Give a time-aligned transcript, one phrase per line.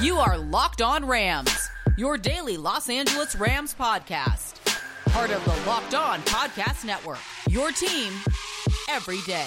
[0.00, 1.68] You are Locked On Rams,
[1.98, 4.54] your daily Los Angeles Rams podcast.
[5.10, 7.18] Part of the Locked On Podcast Network.
[7.50, 8.10] Your team
[8.88, 9.44] every day.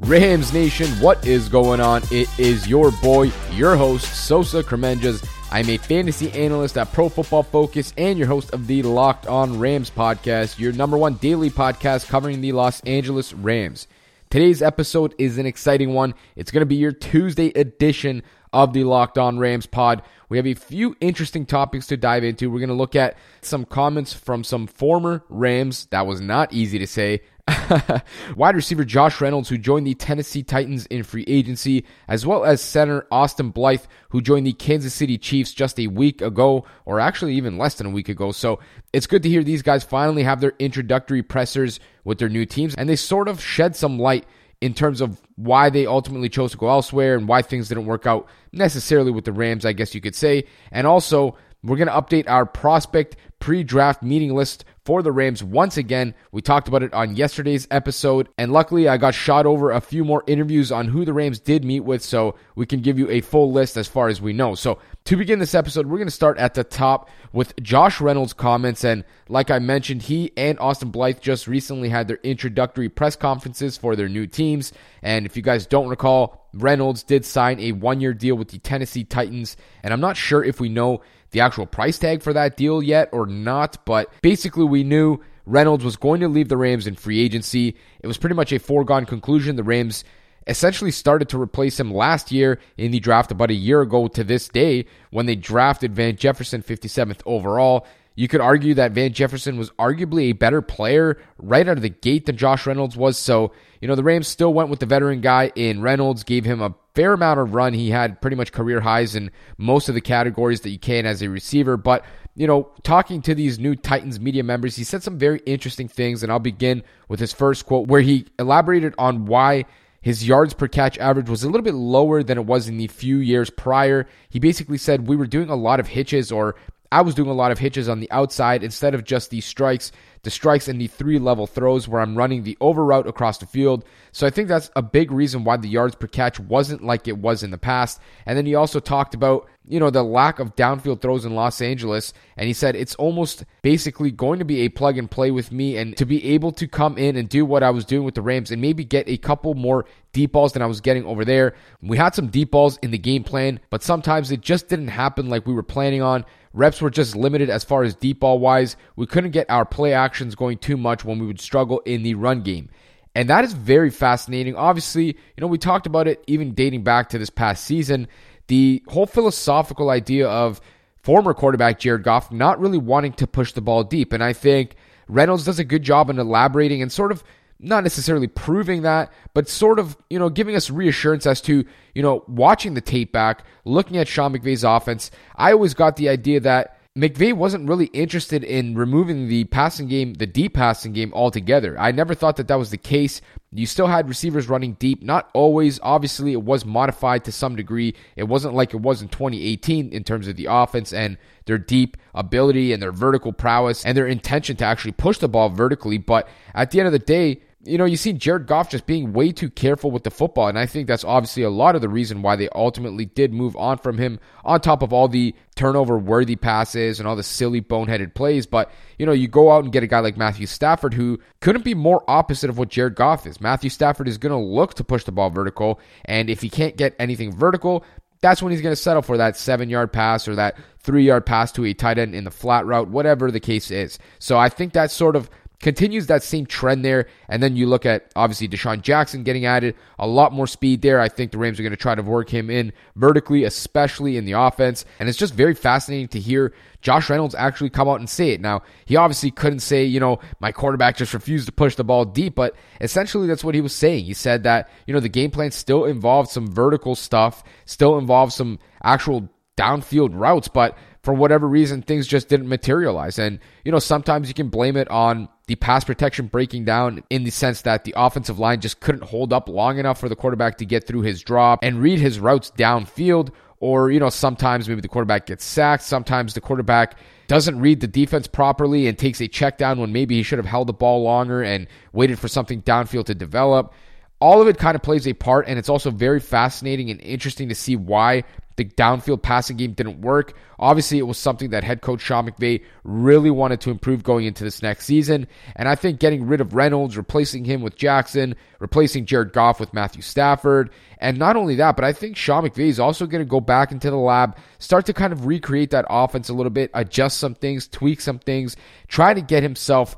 [0.00, 2.02] Rams Nation, what is going on?
[2.10, 5.24] It is your boy, your host, Sosa Kremenjas.
[5.52, 9.60] I'm a fantasy analyst at Pro Football Focus and your host of the Locked On
[9.60, 13.86] Rams podcast, your number one daily podcast covering the Los Angeles Rams.
[14.30, 16.12] Today's episode is an exciting one.
[16.34, 20.02] It's going to be your Tuesday edition of the Locked On Rams pod.
[20.28, 22.50] We have a few interesting topics to dive into.
[22.50, 25.86] We're going to look at some comments from some former Rams.
[25.86, 27.22] That was not easy to say.
[28.36, 32.60] Wide receiver Josh Reynolds, who joined the Tennessee Titans in free agency, as well as
[32.60, 37.34] center Austin Blythe, who joined the Kansas City Chiefs just a week ago, or actually
[37.34, 38.32] even less than a week ago.
[38.32, 38.58] So
[38.92, 42.74] it's good to hear these guys finally have their introductory pressers with their new teams,
[42.74, 44.26] and they sort of shed some light
[44.60, 48.06] in terms of why they ultimately chose to go elsewhere and why things didn't work
[48.06, 50.44] out necessarily with the Rams, I guess you could say.
[50.72, 55.42] And also, we're going to update our prospect pre draft meeting list for the Rams
[55.42, 56.14] once again.
[56.32, 60.04] We talked about it on yesterday's episode, and luckily I got shot over a few
[60.04, 63.20] more interviews on who the Rams did meet with, so we can give you a
[63.20, 64.54] full list as far as we know.
[64.54, 68.32] So, to begin this episode, we're going to start at the top with Josh Reynolds'
[68.32, 68.82] comments.
[68.82, 73.76] And like I mentioned, he and Austin Blythe just recently had their introductory press conferences
[73.76, 74.72] for their new teams.
[75.02, 78.58] And if you guys don't recall, Reynolds did sign a one year deal with the
[78.58, 79.56] Tennessee Titans.
[79.84, 83.08] And I'm not sure if we know the actual price tag for that deal yet
[83.12, 87.20] or not, but basically we knew Reynolds was going to leave the Rams in free
[87.20, 87.76] agency.
[88.00, 89.54] It was pretty much a foregone conclusion.
[89.54, 90.02] The Rams
[90.46, 94.22] essentially started to replace him last year in the draft about a year ago to
[94.22, 97.86] this day when they drafted Van Jefferson 57th overall.
[98.14, 101.90] You could argue that Van Jefferson was arguably a better player right out of the
[101.90, 103.18] gate than Josh Reynolds was.
[103.18, 106.62] So, you know, the Rams still went with the veteran guy in Reynolds, gave him
[106.62, 107.74] a fair amount of run.
[107.74, 111.20] He had pretty much career highs in most of the categories that you can as
[111.20, 111.76] a receiver.
[111.76, 115.86] But, you know, talking to these new Titans media members, he said some very interesting
[115.86, 116.22] things.
[116.22, 119.66] And I'll begin with his first quote where he elaborated on why
[120.00, 122.86] his yards per catch average was a little bit lower than it was in the
[122.86, 124.06] few years prior.
[124.28, 126.56] He basically said we were doing a lot of hitches or
[126.92, 129.92] I was doing a lot of hitches on the outside instead of just the strikes,
[130.22, 133.46] the strikes and the three level throws where I'm running the over route across the
[133.46, 133.84] field.
[134.12, 137.18] So I think that's a big reason why the yards per catch wasn't like it
[137.18, 138.00] was in the past.
[138.24, 141.60] And then he also talked about, you know, the lack of downfield throws in Los
[141.60, 142.12] Angeles.
[142.36, 145.76] And he said it's almost basically going to be a plug and play with me
[145.76, 148.22] and to be able to come in and do what I was doing with the
[148.22, 151.54] Rams and maybe get a couple more deep balls than I was getting over there.
[151.82, 155.28] We had some deep balls in the game plan, but sometimes it just didn't happen
[155.28, 156.24] like we were planning on.
[156.56, 158.76] Reps were just limited as far as deep ball wise.
[158.96, 162.14] We couldn't get our play actions going too much when we would struggle in the
[162.14, 162.70] run game.
[163.14, 164.56] And that is very fascinating.
[164.56, 168.08] Obviously, you know, we talked about it even dating back to this past season.
[168.46, 170.62] The whole philosophical idea of
[171.02, 174.14] former quarterback Jared Goff not really wanting to push the ball deep.
[174.14, 174.76] And I think
[175.08, 177.22] Reynolds does a good job in elaborating and sort of
[177.58, 182.02] not necessarily proving that, but sort of, you know, giving us reassurance as to, you
[182.02, 185.10] know, watching the tape back, looking at Sean McVay's offense.
[185.36, 190.14] I always got the idea that McVay wasn't really interested in removing the passing game,
[190.14, 191.78] the deep passing game altogether.
[191.78, 193.20] I never thought that that was the case.
[193.52, 195.78] You still had receivers running deep, not always.
[195.82, 197.94] Obviously, it was modified to some degree.
[198.16, 201.98] It wasn't like it was in 2018 in terms of the offense and their deep
[202.14, 205.98] ability and their vertical prowess and their intention to actually push the ball vertically.
[205.98, 209.12] But at the end of the day, you know, you see Jared Goff just being
[209.12, 210.48] way too careful with the football.
[210.48, 213.56] And I think that's obviously a lot of the reason why they ultimately did move
[213.56, 217.60] on from him, on top of all the turnover worthy passes and all the silly
[217.60, 218.46] boneheaded plays.
[218.46, 221.64] But, you know, you go out and get a guy like Matthew Stafford who couldn't
[221.64, 223.40] be more opposite of what Jared Goff is.
[223.40, 225.80] Matthew Stafford is going to look to push the ball vertical.
[226.04, 227.84] And if he can't get anything vertical,
[228.20, 231.26] that's when he's going to settle for that seven yard pass or that three yard
[231.26, 233.98] pass to a tight end in the flat route, whatever the case is.
[234.18, 235.28] So I think that's sort of
[235.60, 237.08] continues that same trend there.
[237.28, 241.00] And then you look at obviously DeSean Jackson getting added, a lot more speed there.
[241.00, 244.24] I think the Rams are going to try to work him in vertically, especially in
[244.24, 244.84] the offense.
[244.98, 248.40] And it's just very fascinating to hear Josh Reynolds actually come out and say it.
[248.40, 252.04] Now, he obviously couldn't say, you know, my quarterback just refused to push the ball
[252.04, 254.04] deep, but essentially that's what he was saying.
[254.04, 258.32] He said that, you know, the game plan still involved some vertical stuff, still involved
[258.32, 260.76] some actual downfield routes, but
[261.06, 263.16] for whatever reason, things just didn't materialize.
[263.16, 267.22] And, you know, sometimes you can blame it on the pass protection breaking down in
[267.22, 270.58] the sense that the offensive line just couldn't hold up long enough for the quarterback
[270.58, 273.30] to get through his drop and read his routes downfield.
[273.60, 275.84] Or, you know, sometimes maybe the quarterback gets sacked.
[275.84, 276.98] Sometimes the quarterback
[277.28, 280.46] doesn't read the defense properly and takes a check down when maybe he should have
[280.46, 283.72] held the ball longer and waited for something downfield to develop.
[284.20, 287.48] all of it kind of plays a part, and it's also very fascinating and interesting
[287.48, 288.24] to see why
[288.56, 290.36] the downfield passing game didn't work.
[290.58, 294.44] Obviously, it was something that head coach Sean McVay really wanted to improve going into
[294.44, 295.26] this next season.
[295.54, 299.74] And I think getting rid of Reynolds, replacing him with Jackson, replacing Jared Goff with
[299.74, 303.28] Matthew Stafford, and not only that, but I think Sean McVay is also going to
[303.28, 306.70] go back into the lab, start to kind of recreate that offense a little bit,
[306.72, 308.56] adjust some things, tweak some things,
[308.88, 309.96] try to get himself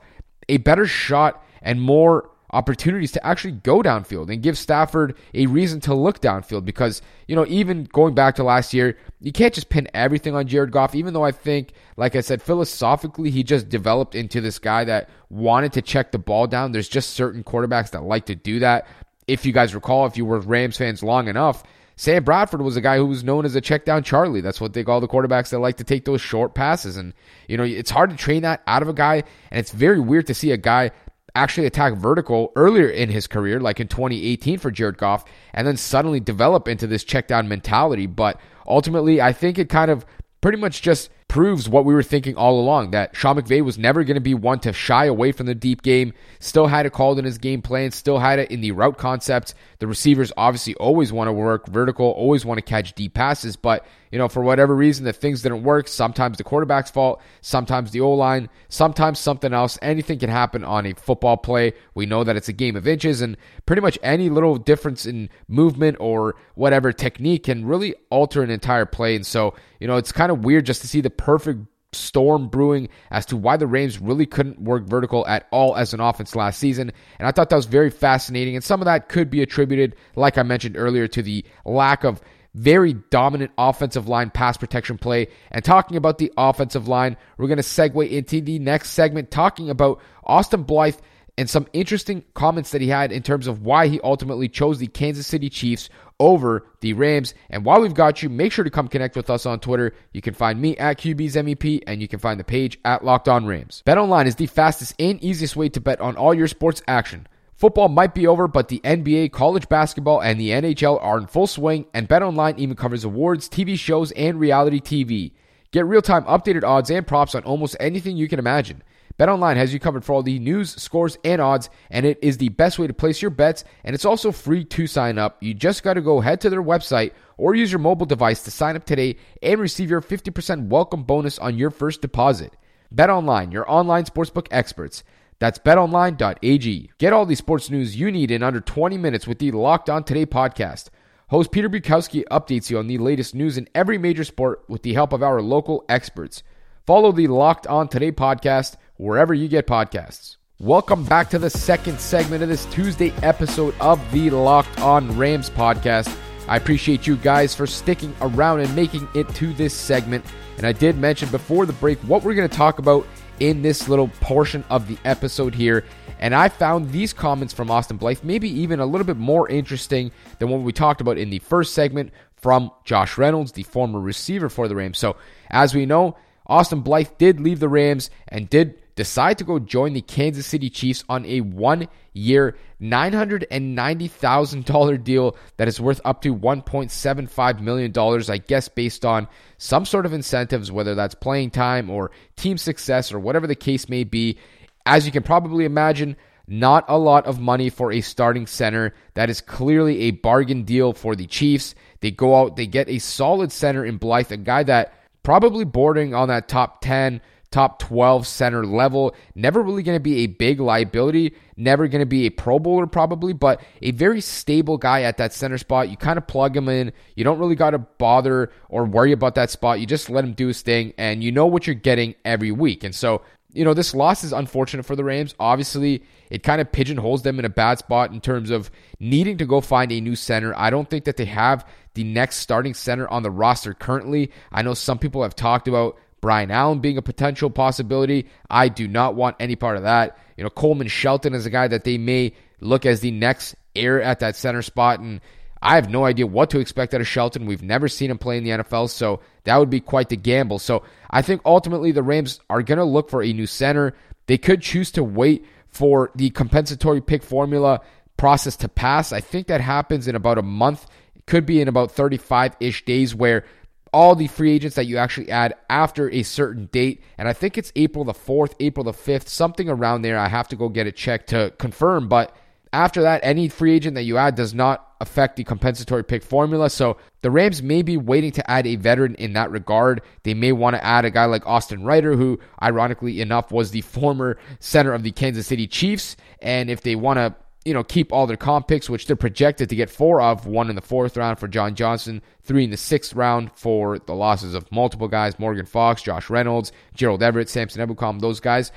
[0.49, 5.80] a better shot and more opportunities to actually go downfield and give Stafford a reason
[5.80, 9.68] to look downfield because, you know, even going back to last year, you can't just
[9.68, 13.68] pin everything on Jared Goff, even though I think, like I said, philosophically, he just
[13.68, 16.72] developed into this guy that wanted to check the ball down.
[16.72, 18.86] There's just certain quarterbacks that like to do that.
[19.26, 21.64] If you guys recall, if you were Rams fans long enough,
[21.96, 24.40] Sam Bradford was a guy who was known as a check down Charlie.
[24.40, 26.96] That's what they call the quarterbacks that like to take those short passes.
[26.96, 27.12] And,
[27.48, 29.24] you know, it's hard to train that out of a guy.
[29.50, 30.92] And it's very weird to see a guy
[31.38, 35.25] actually attack vertical earlier in his career, like in 2018 for Jared Goff,
[35.55, 38.06] and then suddenly develop into this check down mentality.
[38.06, 40.05] But ultimately, I think it kind of
[40.40, 44.02] pretty much just proves what we were thinking all along that Sean McVay was never
[44.02, 47.19] going to be one to shy away from the deep game, still had it called
[47.19, 49.55] in his game plan, still had it in the route concepts.
[49.79, 53.84] The receivers obviously always want to work vertical, always want to catch deep passes, but
[54.10, 55.88] you know, for whatever reason, the things didn't work.
[55.88, 59.78] Sometimes the quarterback's fault, sometimes the O line, sometimes something else.
[59.82, 61.72] Anything can happen on a football play.
[61.94, 65.28] We know that it's a game of inches, and pretty much any little difference in
[65.49, 69.16] movement or whatever technique can really alter an entire play.
[69.16, 71.60] And so, you know, it's kind of weird just to see the perfect
[71.93, 76.00] storm brewing as to why the Rams really couldn't work vertical at all as an
[76.00, 76.93] offense last season.
[77.19, 78.55] And I thought that was very fascinating.
[78.55, 82.20] And some of that could be attributed, like I mentioned earlier, to the lack of
[82.58, 85.28] very dominant offensive line pass protection play.
[85.50, 89.70] And talking about the offensive line, we're going to segue into the next segment talking
[89.70, 90.96] about Austin Blythe
[91.38, 94.88] and some interesting comments that he had in terms of why he ultimately chose the
[94.88, 95.88] Kansas City Chiefs
[96.19, 97.32] over the Rams.
[97.49, 99.94] And while we've got you, make sure to come connect with us on Twitter.
[100.12, 103.28] You can find me at QB's MEP and you can find the page at Locked
[103.28, 103.84] On Rams.
[103.87, 107.28] BetOnline is the fastest and easiest way to bet on all your sports action.
[107.58, 111.49] Football might be over, but the NBA, college basketball, and the NHL are in full
[111.49, 115.32] swing, and BetOnline even covers awards, TV shows, and reality TV.
[115.72, 118.84] Get real-time updated odds and props on almost anything you can imagine.
[119.19, 122.50] BetOnline has you covered for all the news, scores, and odds, and it is the
[122.50, 125.43] best way to place your bets, and it's also free to sign up.
[125.43, 128.52] You just got to go head to their website or use your mobile device to
[128.52, 132.56] sign up today and receive your 50% welcome bonus on your first deposit.
[132.94, 135.02] BetOnline, your online sportsbook experts.
[135.40, 136.90] That's betonline.ag.
[136.99, 140.02] Get all the sports news you need in under 20 minutes with the Locked On
[140.02, 140.88] Today podcast.
[141.29, 144.94] Host Peter Bukowski updates you on the latest news in every major sport with the
[144.94, 146.43] help of our local experts.
[146.87, 150.38] Follow the Locked On Today podcast wherever you get podcasts.
[150.58, 155.50] Welcome back to the second segment of this Tuesday episode of the Locked On Rams
[155.50, 156.12] podcast.
[156.49, 160.25] I appreciate you guys for sticking around and making it to this segment.
[160.56, 163.06] And I did mention before the break what we're going to talk about
[163.40, 165.85] in this little portion of the episode here.
[166.20, 170.11] And I found these comments from Austin Blythe maybe even a little bit more interesting
[170.38, 174.49] than what we talked about in the first segment from Josh Reynolds, the former receiver
[174.49, 174.99] for the Rams.
[174.99, 175.17] So,
[175.50, 179.92] as we know, Austin Blythe did leave the Rams and did decide to go join
[179.92, 186.34] the Kansas City Chiefs on a one year, $990,000 deal that is worth up to
[186.34, 187.92] $1.75 million,
[188.28, 193.12] I guess, based on some sort of incentives, whether that's playing time or team success
[193.12, 194.36] or whatever the case may be.
[194.84, 196.17] As you can probably imagine,
[196.48, 198.94] not a lot of money for a starting center.
[199.14, 201.76] That is clearly a bargain deal for the Chiefs.
[202.00, 206.14] They go out, they get a solid center in Blythe, a guy that probably bordering
[206.14, 209.14] on that top 10 top 12 center level.
[209.34, 211.34] Never really going to be a big liability.
[211.56, 215.32] Never going to be a Pro Bowler, probably, but a very stable guy at that
[215.32, 215.88] center spot.
[215.88, 216.93] You kind of plug him in.
[217.17, 219.81] You don't really got to bother or worry about that spot.
[219.81, 222.84] You just let him do his thing, and you know what you're getting every week.
[222.84, 225.34] And so, you know, this loss is unfortunate for the Rams.
[225.40, 229.46] Obviously, it kind of pigeonholes them in a bad spot in terms of needing to
[229.46, 230.55] go find a new center.
[230.56, 234.31] I don't think that they have the next starting center on the roster currently.
[234.52, 238.29] I know some people have talked about Brian Allen being a potential possibility.
[238.51, 240.19] I do not want any part of that.
[240.37, 244.03] You know, Coleman Shelton is a guy that they may look as the next heir
[244.03, 245.01] at that center spot.
[245.01, 245.20] And
[245.60, 247.46] I have no idea what to expect out of Shelton.
[247.46, 250.58] We've never seen him play in the NFL, so that would be quite the gamble.
[250.58, 253.94] So I think ultimately the Rams are going to look for a new center.
[254.27, 257.81] They could choose to wait for the compensatory pick formula
[258.17, 259.13] process to pass.
[259.13, 260.87] I think that happens in about a month.
[261.17, 263.44] It could be in about 35 ish days where
[263.92, 267.02] all the free agents that you actually add after a certain date.
[267.16, 270.18] And I think it's April the 4th, April the 5th, something around there.
[270.18, 272.08] I have to go get it checked to confirm.
[272.08, 272.34] But
[272.72, 276.68] after that, any free agent that you add does not affect the compensatory pick formula.
[276.68, 280.02] So the Rams may be waiting to add a veteran in that regard.
[280.24, 283.80] They may want to add a guy like Austin Reiter, who, ironically enough, was the
[283.82, 286.16] former center of the Kansas City Chiefs.
[286.42, 287.34] And if they want to
[287.65, 290.70] you know, keep all their comp picks, which they're projected to get four of, one
[290.70, 294.55] in the fourth round for John Johnson, three in the sixth round for the losses
[294.55, 298.72] of multiple guys, Morgan Fox, Josh Reynolds, Gerald Everett, Samson Ebukam, those guys.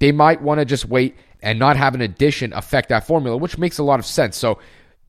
[0.00, 3.58] They might want to just wait and not have an addition affect that formula, which
[3.58, 4.36] makes a lot of sense.
[4.36, 4.58] So,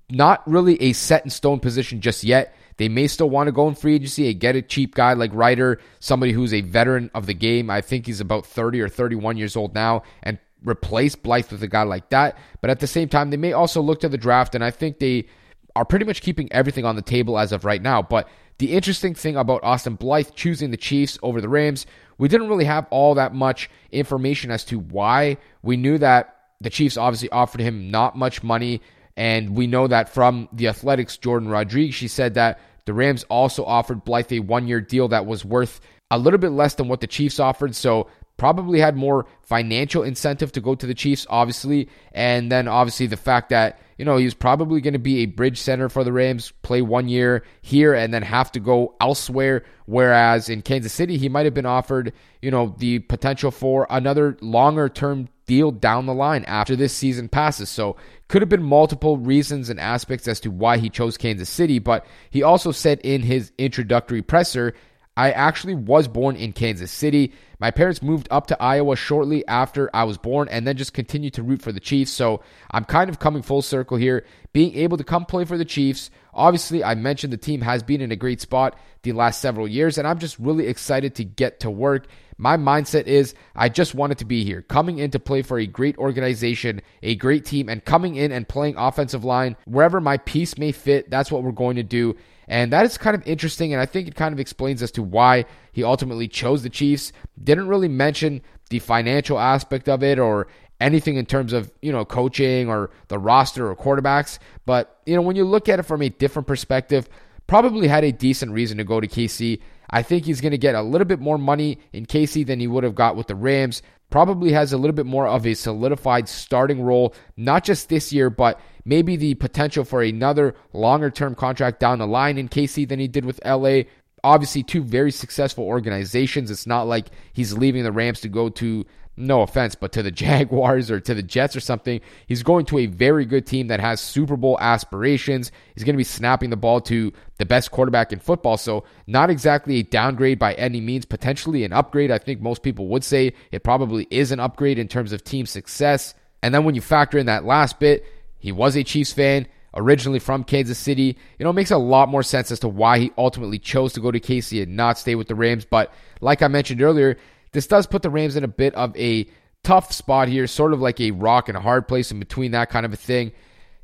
[0.10, 2.56] not really a set in stone position just yet.
[2.78, 5.34] They may still want to go in free agency and get a cheap guy like
[5.34, 7.70] Reiter, somebody who's a veteran of the game.
[7.70, 11.68] I think he's about 30 or 31 years old now, and replace Blythe with a
[11.68, 12.38] guy like that.
[12.62, 15.00] But at the same time, they may also look to the draft, and I think
[15.00, 15.28] they
[15.76, 18.02] are pretty much keeping everything on the table as of right now.
[18.02, 18.28] But
[18.60, 21.86] the interesting thing about Austin Blythe choosing the Chiefs over the Rams,
[22.18, 25.38] we didn't really have all that much information as to why.
[25.62, 28.82] We knew that the Chiefs obviously offered him not much money,
[29.18, 33.64] and we know that from the Athletic's, Jourdan Rodrigue, she said that the Rams also
[33.66, 35.80] offered Blythe a one year deal that was worth
[36.12, 37.76] a little bit less than what the Chiefs offered.
[37.76, 38.08] So
[38.44, 41.88] probably had more financial incentive to go to the Chiefs, obviously.
[42.12, 45.62] And then obviously the fact that, you know, he's probably going to be a bridge
[45.62, 49.64] center for the Rams, play one year here and then have to go elsewhere.
[49.86, 54.38] Whereas in Kansas City, he might have been offered, you know, the potential for another
[54.42, 57.70] longer term deal down the line after this season passes.
[57.70, 57.96] So
[58.28, 62.06] could have been multiple reasons and aspects as to why he chose Kansas City, but
[62.30, 64.74] he also said in his introductory presser
[65.16, 67.34] I actually was born in Kansas City.
[67.60, 71.36] My parents moved up to Iowa shortly after I was born and then just continued
[71.36, 72.12] to root for the Chiefs.
[72.12, 72.42] So
[72.72, 76.10] I'm kind of coming full circle here, being able to come play for the Chiefs.
[76.34, 79.98] Obviously, I mentioned the team has been in a great spot the last several years,
[80.00, 82.08] and I'm just really excited to get to work.
[82.38, 85.68] My mindset is I just wanted to be here, coming in to play for a
[85.68, 90.58] great organization, a great team, and coming in and playing offensive line wherever my piece
[90.58, 91.12] may fit.
[91.12, 92.16] That's what we're going to do.
[92.48, 95.04] And that is kind of interesting, and I think it kind of explains as to
[95.04, 97.12] why he ultimately chose the Chiefs.
[97.42, 100.48] Didn't really mention the financial aspect of it or
[100.80, 104.40] anything in terms of, you know, coaching or the roster or quarterbacks.
[104.66, 107.08] But, you know, when you look at it from a different perspective,
[107.48, 109.62] probably had a decent reason to go to KC.
[109.90, 112.68] I think he's going to get a little bit more money in KC than he
[112.68, 113.82] would have got with the Rams.
[114.14, 118.30] Probably has a little bit more of a solidified starting role, not just this year,
[118.30, 123.00] but maybe the potential for another longer term contract down the line in KC than
[123.00, 123.86] he did with LA.
[124.24, 126.52] Obviously, two very successful organizations.
[126.52, 130.12] It's not like he's leaving the Rams to go to no offense, but to the
[130.24, 132.02] Jaguars or to the Jets or something.
[132.28, 135.52] He's going to a very good team that has Super Bowl aspirations.
[135.76, 138.58] He's going to be snapping the ball to the best quarterback in football.
[138.58, 142.12] So, not exactly a downgrade by any means, potentially an upgrade.
[142.12, 145.46] I think most people would say it probably is an upgrade in terms of team
[145.46, 146.14] success.
[146.42, 148.06] And then when you factor in that last bit,
[148.40, 151.18] he was a Chiefs fan originally from Kansas City.
[151.40, 154.02] You know, it makes a lot more sense as to why he ultimately chose to
[154.02, 155.66] go to KC and not stay with the Rams.
[155.66, 157.18] But like I mentioned earlier,
[157.54, 159.28] this does put the Rams in a bit of a
[159.64, 162.70] tough spot here, sort of like a rock and a hard place in between that
[162.70, 163.32] kind of a thing.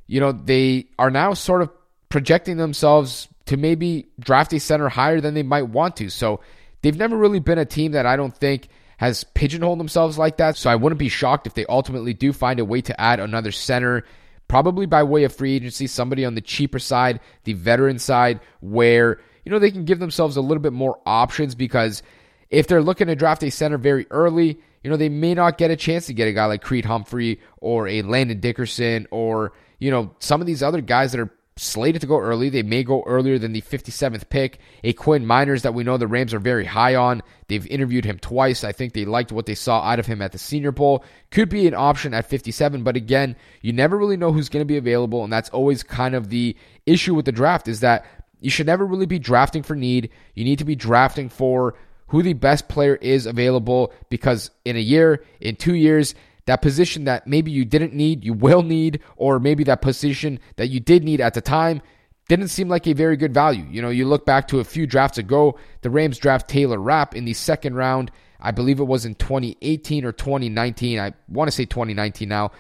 [0.08, 1.70] You know, they are now sort of
[2.10, 6.10] projecting themselves to maybe draft a center higher than they might want to.
[6.10, 6.42] So
[6.82, 10.58] they've never really been a team that I don't think has pigeonholed themselves like that.
[10.58, 13.52] So I wouldn't be shocked if they ultimately do find a way to add another
[13.52, 14.04] center,
[14.48, 19.22] probably by way of free agency, somebody on the cheaper side, the veteran side, where,
[19.46, 22.04] you know, they can give themselves a little bit more options because
[22.50, 25.72] if they're looking to draft a center very early, you know, they may not get
[25.72, 29.92] a chance to get a guy like Creed Humphrey or a Landon Dickerson or, you
[29.92, 32.50] know, some of these other guys that are slated to go early.
[32.50, 34.60] They may go earlier than the 57th pick.
[34.84, 37.22] A Quinn Meinerz that we know the Rams are very high on.
[37.48, 38.64] They've interviewed him twice.
[38.64, 41.04] I think they liked what they saw out of him at the Senior Bowl.
[41.32, 44.66] Could be an option at 57, but again, you never really know who's going to
[44.66, 48.06] be available, and that's always kind of the issue with the draft is that
[48.40, 50.10] you should never really be drafting for need.
[50.34, 51.76] You need to be drafting for
[52.10, 57.06] who the best player is available because in a year, in two years, that position
[57.06, 61.04] that maybe you didn't need, you will need, or maybe that position that you did
[61.04, 61.82] need at the time
[62.28, 63.66] didn't seem like a very good value.
[63.70, 67.16] You know, you look back to a few drafts ago, the Rams draft Taylor Rapp
[67.16, 68.12] in the second round.
[68.40, 71.00] I believe it was in 2018 or 2019.
[71.00, 72.52] I want to say 2019 now.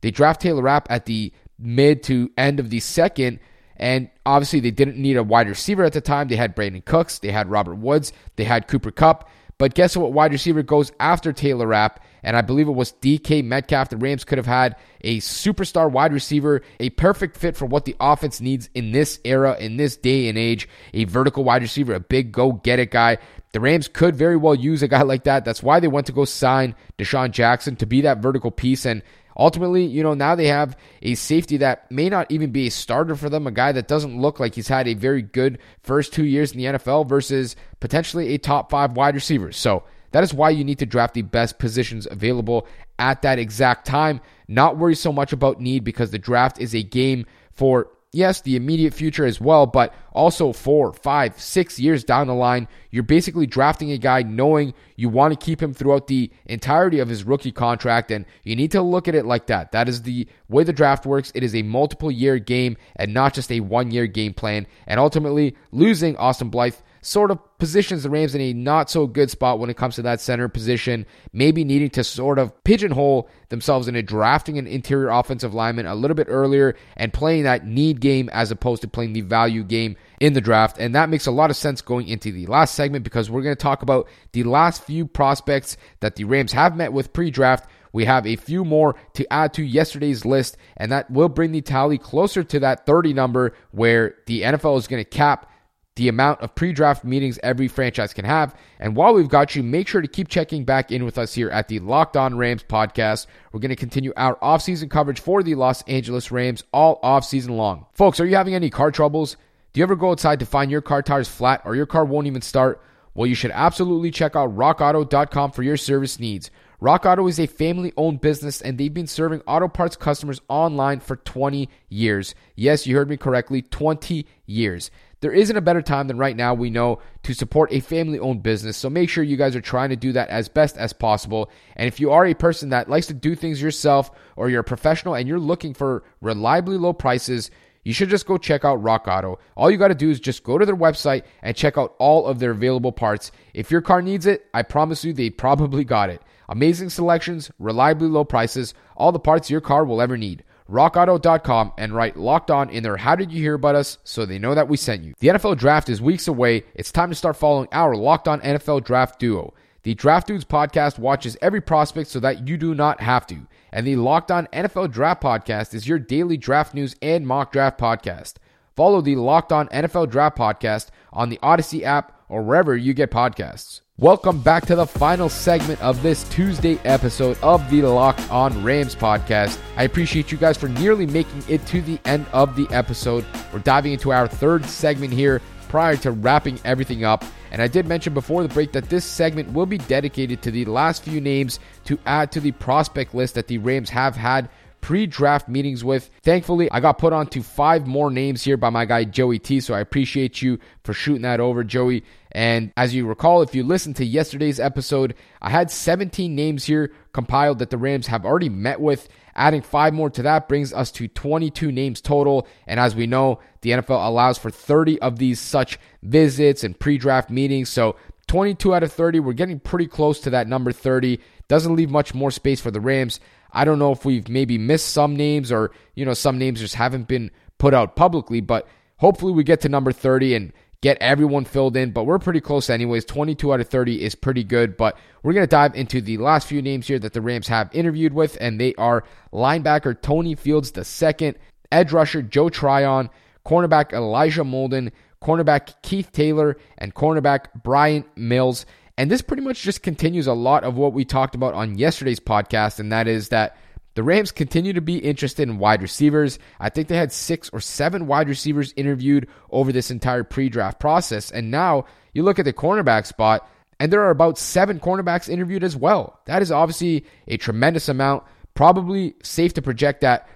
[0.00, 3.40] They draft Taylor Rapp at the mid to end of the second.
[3.78, 6.28] And obviously, they didn't need a wide receiver at the time.
[6.28, 9.28] They had Brandin Cooks, they had Robert Woods, they had Cooper Kupp.
[9.58, 10.12] But guess what?
[10.12, 13.88] Wide receiver goes after Taylor Rapp, and I believe it was DK Metcalf.
[13.88, 17.96] The Rams could have had a superstar wide receiver, a perfect fit for what the
[17.98, 20.68] offense needs in this era, in this day and age.
[20.94, 23.18] A vertical wide receiver, a big go get it guy.
[23.52, 25.44] The Rams could very well use a guy like that.
[25.44, 28.86] That's why they went to go sign DeSean Jackson to be that vertical piece.
[28.86, 29.02] And
[29.38, 33.14] ultimately, you know, now they have a safety that may not even be a starter
[33.14, 36.24] for them, a guy that doesn't look like he's had a very good first two
[36.24, 39.52] years in the NFL versus potentially a top five wide receiver.
[39.52, 42.66] So that is why you need to draft the best positions available
[42.98, 44.20] at that exact time.
[44.48, 48.56] Not worry so much about need because the draft is a game for yes, the
[48.56, 53.46] immediate future as well, but also four, five, six years down the line, you're basically
[53.46, 57.52] drafting a guy knowing you want to keep him throughout the entirety of his rookie
[57.52, 59.72] contract, and you need to look at it like that.
[59.72, 61.32] That is the way the draft works.
[61.34, 64.66] It is a multiple year game and not just a one year game plan.
[64.86, 66.76] And ultimately, losing Austin Blythe
[67.08, 70.02] sort of positions the Rams in a not so good spot when it comes to
[70.02, 75.54] that center position, maybe needing to sort of pigeonhole themselves into drafting an interior offensive
[75.54, 79.22] lineman a little bit earlier and playing that need game as opposed to playing the
[79.22, 80.78] value game in the draft.
[80.78, 83.56] And that makes a lot of sense going into the last segment because we're going
[83.56, 87.68] to talk about the last few prospects that the Rams have met with pre draft.
[87.90, 91.62] We have a few more to add to yesterday's list, and that will bring the
[91.62, 95.50] tally closer to that 30 number where the NFL is going to cap
[95.98, 98.54] the amount of pre draft meetings every franchise can have.
[98.78, 101.50] And while we've got you, make sure to keep checking back in with us here
[101.50, 103.26] at the Locked On Rams podcast.
[103.52, 107.86] We're going to continue our offseason coverage for the Los Angeles Rams all offseason long.
[107.92, 109.36] Folks, are you having any car troubles?
[109.72, 112.28] Do you ever go outside to find your car tires flat or your car won't
[112.28, 112.80] even start?
[113.14, 116.52] Well, you should absolutely check out rockauto.com for your service needs.
[116.80, 121.00] Rock Auto is a family owned business and they've been serving auto parts customers online
[121.00, 122.36] for 20 years.
[122.54, 124.92] Yes, you heard me correctly 20 years.
[125.20, 128.42] There isn't a better time than right now, we know, to support a family owned
[128.42, 128.76] business.
[128.76, 131.50] So make sure you guys are trying to do that as best as possible.
[131.74, 134.64] And if you are a person that likes to do things yourself or you're a
[134.64, 137.50] professional and you're looking for reliably low prices,
[137.82, 139.38] you should just go check out Rock Auto.
[139.56, 142.26] All you got to do is just go to their website and check out all
[142.26, 143.32] of their available parts.
[143.54, 146.22] If your car needs it, I promise you they probably got it.
[146.48, 151.94] Amazing selections, reliably low prices, all the parts your car will ever need rockauto.com and
[151.94, 154.68] write locked on in their how did you hear about us so they know that
[154.68, 155.14] we sent you.
[155.18, 156.64] The NFL draft is weeks away.
[156.74, 159.54] It's time to start following our locked on NFL draft duo.
[159.84, 163.46] The Draft Dudes podcast watches every prospect so that you do not have to.
[163.72, 167.78] And the Locked On NFL Draft Podcast is your daily draft news and mock draft
[167.78, 168.34] podcast.
[168.74, 173.10] Follow the Locked On NFL Draft Podcast on the Audacy app or wherever you get
[173.10, 173.80] podcasts.
[174.00, 178.94] Welcome back to the final segment of this Tuesday episode of the Locked On Rams
[178.94, 179.58] podcast.
[179.76, 183.24] I appreciate you guys for nearly making it to the end of the episode.
[183.52, 187.24] We're diving into our third segment here prior to wrapping everything up.
[187.50, 190.64] And I did mention before the break that this segment will be dedicated to the
[190.66, 194.48] last few names to add to the prospect list that the Rams have had
[194.80, 196.10] pre-draft meetings with.
[196.22, 199.60] Thankfully, I got put onto five more names here by my guy Joey T.
[199.60, 202.04] So I appreciate you for shooting that over, Joey.
[202.32, 206.92] And as you recall, if you listened to yesterday's episode, I had 17 names here
[207.12, 209.08] compiled that the Rams have already met with.
[209.34, 212.46] Adding five more to that brings us to 22 names total.
[212.66, 216.98] And as we know, the NFL allows for 30 of these such visits and pre
[216.98, 217.68] draft meetings.
[217.68, 221.18] So 22 out of 30, we're getting pretty close to that number 30.
[221.48, 223.20] Doesn't leave much more space for the Rams.
[223.52, 226.74] I don't know if we've maybe missed some names or, you know, some names just
[226.74, 231.44] haven't been put out publicly, but hopefully we get to number 30 and get everyone
[231.44, 233.04] filled in, but we're pretty close anyways.
[233.04, 236.46] 22 out of 30 is pretty good, but we're going to dive into the last
[236.46, 240.72] few names here that the Rams have interviewed with, and they are linebacker Tony Fields
[240.76, 241.34] II,
[241.72, 243.10] edge rusher Joe Tryon,
[243.44, 248.64] cornerback Elijah Molden, cornerback Keith Taylor, and cornerback Bryan Mills.
[248.98, 252.18] And this pretty much just continues a lot of what we talked about on yesterday's
[252.18, 253.56] podcast, and that is that
[253.94, 256.40] the Rams continue to be interested in wide receivers.
[256.58, 260.80] I think they had six or seven wide receivers interviewed over this entire pre draft
[260.80, 261.30] process.
[261.30, 265.62] And now you look at the cornerback spot, and there are about seven cornerbacks interviewed
[265.62, 266.18] as well.
[266.24, 268.24] That is obviously a tremendous amount.
[268.54, 270.28] Probably safe to project that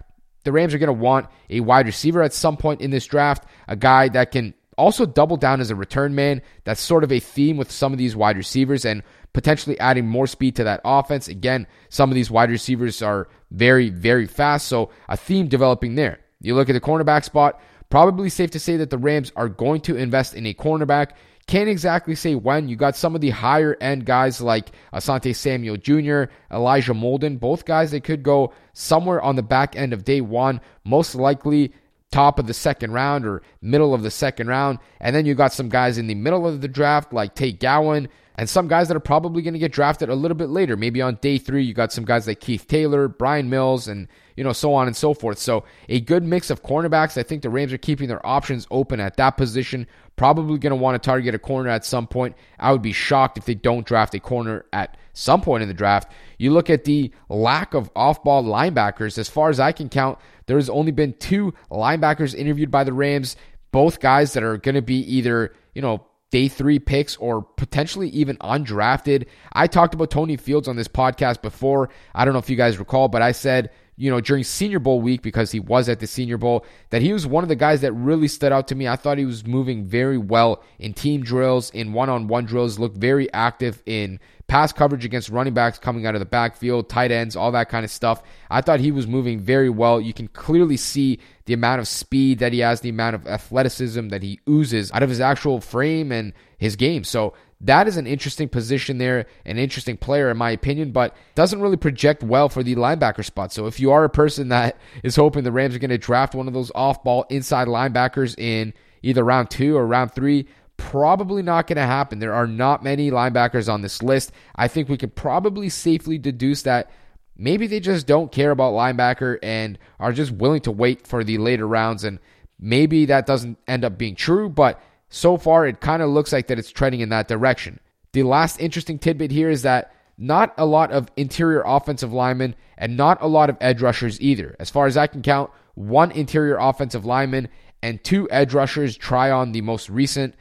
[0.45, 3.45] the Rams are going to want a wide receiver at some point in this draft,
[3.67, 6.43] a guy that can also double down as a return man.
[6.65, 10.27] That's sort of a theme with some of these wide receivers and potentially adding more
[10.27, 11.29] speed to that offense.
[11.29, 14.67] Again, some of these wide receivers are very, very fast.
[14.67, 16.19] So a theme developing there.
[16.41, 19.83] You look at the cornerback spot, probably safe to say that the Rams are going
[19.83, 21.13] to invest in a cornerback.
[21.47, 22.69] Can't exactly say when.
[22.69, 27.65] You got some of the higher end guys like Asante Samuel Jr., Elijah Molden, both
[27.65, 30.61] guys that could go somewhere on the back end of day one.
[30.85, 31.73] Most likely
[32.13, 34.79] top of the second round or middle of the second round.
[35.01, 38.09] And then you got some guys in the middle of the draft like Tay Gowan
[38.37, 40.77] and some guys that are probably going to get drafted a little bit later.
[40.77, 44.45] Maybe on day three, you got some guys like Keith Taylor, Bryan Mills, and you
[44.45, 45.39] know, so on and so forth.
[45.39, 47.19] So a good mix of cornerbacks.
[47.19, 49.87] I think the Rams are keeping their options open at that position.
[50.17, 52.37] Probably going to want to target a corner at some point.
[52.59, 55.75] I would be shocked if they don't draft a corner at some point in the
[55.75, 56.13] draft.
[56.39, 59.19] You look at the lack of off ball linebackers.
[59.19, 62.93] As far as I can count, there has only been two linebackers interviewed by the
[62.93, 63.37] Rams,
[63.71, 68.09] both guys that are going to be either, you know, day three picks or potentially
[68.09, 69.27] even undrafted.
[69.53, 71.91] I talked about Tony Fields on this podcast before.
[72.15, 75.01] I don't know if you guys recall, but I said, you know, during Senior Bowl
[75.01, 77.83] week, because he was at the Senior Bowl, that he was one of the guys
[77.83, 78.89] that really stood out to me.
[78.89, 82.79] I thought he was moving very well in team drills, in one on one drills,
[82.79, 87.11] looked very active in pass coverage against running backs coming out of the backfield, tight
[87.11, 88.23] ends, all that kind of stuff.
[88.51, 90.01] I thought he was moving very well.
[90.01, 94.09] You can clearly see the amount of speed that he has, the amount of athleticism
[94.09, 97.05] that he oozes out of his actual frame and his game.
[97.05, 101.61] So that is an interesting position there, an interesting player in my opinion, but doesn't
[101.61, 103.53] really project well for the linebacker spot.
[103.53, 106.35] So if you are a person that is hoping the Rams are going to draft
[106.35, 110.47] one of those off-ball inside linebackers in either round 2 or round 3,
[110.77, 112.19] probably not going to happen.
[112.19, 114.33] There are not many linebackers on this list.
[114.57, 116.91] I think we can probably safely deduce that
[117.37, 121.39] maybe they just don't care about linebacker and are just willing to wait for the
[121.39, 122.03] later rounds.
[122.03, 122.19] And
[122.59, 124.81] maybe that doesn't end up being true, but
[125.13, 127.79] so far it kind of looks like that it's trending in that direction.
[128.13, 132.97] The last interesting tidbit here is that not a lot of interior offensive linemen and
[132.97, 134.57] not a lot of edge rushers either.
[134.59, 137.49] As far as I can count, one interior offensive lineman
[137.83, 140.35] and two edge rushers Tryon the most recent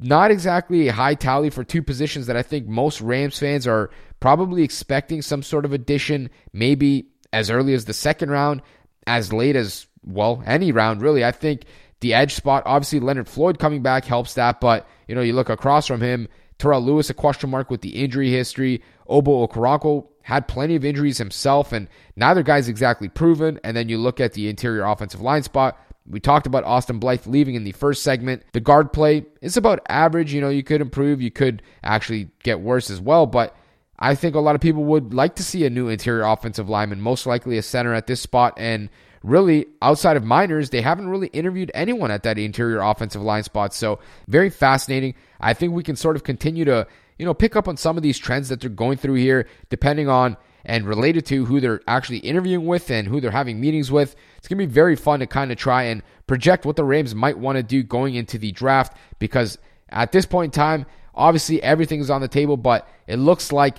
[0.00, 3.90] not exactly a high tally for two positions that I think most Rams fans are
[4.20, 8.62] probably expecting some sort of addition, maybe as early as the second round,
[9.06, 11.24] as late as, well, any round, really.
[11.24, 11.64] I think
[12.00, 15.48] the edge spot, obviously, Leonard Floyd coming back helps that, but, you know, you look
[15.48, 18.82] across from him, Terrell Lewis, a question mark with the injury history.
[19.08, 23.58] Obo Okoronkwo had plenty of injuries himself, and neither guy's exactly proven.
[23.64, 25.78] And then you look at the interior offensive line spot.
[26.06, 28.42] We talked about Austin Blythe leaving in the first segment.
[28.52, 30.32] The guard play is about average.
[30.32, 33.54] You know, you could improve, you could actually get worse as well, but
[33.98, 37.00] I think a lot of people would like to see a new interior offensive lineman,
[37.00, 38.54] most likely a center at this spot.
[38.56, 38.90] And
[39.22, 43.74] really, outside of Meinerz, they haven't really interviewed anyone at that interior offensive line spot.
[43.74, 45.14] So, very fascinating.
[45.40, 46.86] I think we can sort of continue to,
[47.18, 50.08] you know, pick up on some of these trends that they're going through here, depending
[50.08, 54.14] on and related to who they're actually interviewing with and who they're having meetings with.
[54.36, 57.14] It's going to be very fun to kind of try and project what the Rams
[57.14, 61.62] might want to do going into the draft because at this point in time, obviously
[61.62, 63.76] everything is on the table, but it looks like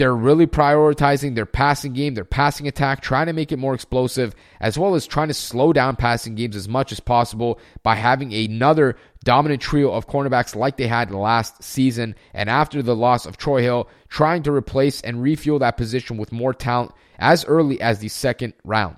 [0.00, 4.34] they're really prioritizing their passing game, their passing attack, trying to make it more explosive,
[4.58, 8.32] as well as trying to slow down passing games as much as possible by having
[8.32, 12.14] another dominant trio of cornerbacks like they had last season.
[12.32, 16.32] And after the loss of Troy Hill, trying to replace and refuel that position with
[16.32, 18.96] more talent as early as the second round.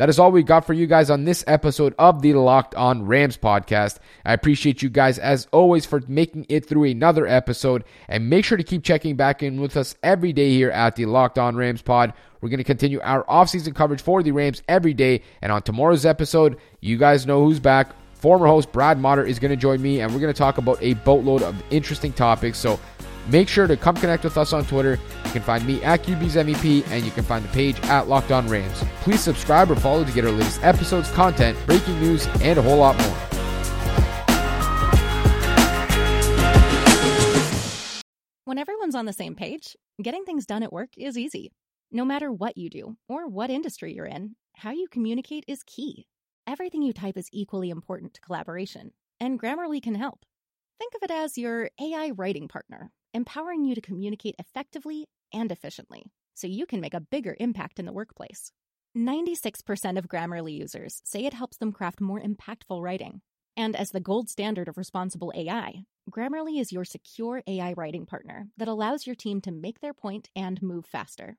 [0.00, 3.04] That is all we got for you guys on this episode of the Locked On
[3.04, 3.98] Rams podcast.
[4.24, 8.56] I appreciate you guys as always for making it through another episode and make sure
[8.56, 11.82] to keep checking back in with us every day here at the Locked On Rams
[11.82, 12.14] pod.
[12.40, 16.06] We're going to continue our offseason coverage for the Rams every day and on tomorrow's
[16.06, 17.94] episode, you guys know who's back.
[18.20, 20.78] Former host Brad Motter is going to join me and we're going to talk about
[20.82, 22.58] a boatload of interesting topics.
[22.58, 22.78] So
[23.28, 24.98] Make sure to come connect with us on Twitter.
[25.24, 28.32] You can find me at QB's MEP, and you can find the page at Locked
[28.32, 28.82] On Rams.
[29.02, 32.78] Please subscribe or follow to get our latest episodes, content, breaking news, and a whole
[32.78, 33.16] lot more.
[38.44, 41.52] When everyone's on the same page, getting things done at work is easy.
[41.92, 46.06] No matter what you do or what industry you're in, how you communicate is key.
[46.50, 50.24] Everything you type is equally important to collaboration, and Grammarly can help.
[50.80, 56.10] Think of it as your AI writing partner empowering you to communicate effectively and efficiently
[56.34, 58.50] so you can make a bigger impact in the workplace.
[58.98, 63.20] 96% of Grammarly users say it helps them craft more impactful writing.
[63.56, 68.48] And as the gold standard of responsible AI, Grammarly is your secure AI writing partner
[68.56, 71.38] that allows your team to make their point and move faster.